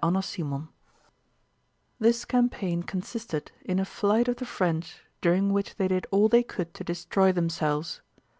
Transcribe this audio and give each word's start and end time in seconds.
CHAPTER 0.00 0.20
XVIII 0.20 0.62
This 1.98 2.24
campaign 2.24 2.84
consisted 2.84 3.50
in 3.64 3.80
a 3.80 3.84
flight 3.84 4.28
of 4.28 4.36
the 4.36 4.46
French 4.46 5.02
during 5.20 5.52
which 5.52 5.74
they 5.74 5.88
did 5.88 6.06
all 6.12 6.28
they 6.28 6.44
could 6.44 6.72
to 6.74 6.84
destroy 6.84 7.32
themselves. 7.32 8.00